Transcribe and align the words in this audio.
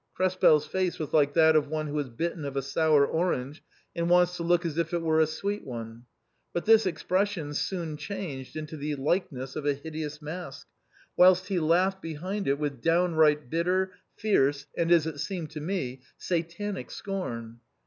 Krespel's 0.17 0.65
face 0.65 0.97
was 0.97 1.13
like 1.13 1.33
that 1.35 1.55
of 1.55 1.67
one 1.67 1.85
who 1.85 1.99
has 1.99 2.09
bitten 2.09 2.43
of 2.43 2.57
a 2.57 2.63
sour 2.63 3.05
orange 3.05 3.61
and 3.95 4.09
wants 4.09 4.35
to 4.35 4.41
look 4.41 4.65
as 4.65 4.79
if 4.79 4.95
it 4.95 5.01
were 5.03 5.19
a 5.19 5.27
sweet 5.27 5.63
one; 5.63 6.05
but 6.53 6.65
this 6.65 6.87
expression 6.87 7.53
soon 7.53 7.97
changed 7.97 8.55
into 8.55 8.75
the 8.75 8.95
likeness 8.95 9.55
of 9.55 9.67
a 9.67 9.75
hideous 9.75 10.19
mask, 10.19 10.65
whilst 11.15 11.49
he 11.49 11.59
laughed 11.59 12.01
behind 12.01 12.47
it 12.47 12.57
with 12.57 12.81
downright 12.81 13.47
bitter, 13.51 13.91
fierce, 14.17 14.65
and 14.75 14.91
as 14.91 15.05
it 15.05 15.19
seemed 15.19 15.51
to 15.51 15.59
me, 15.61 16.01
satanic 16.17 16.89
scorn. 16.89 17.59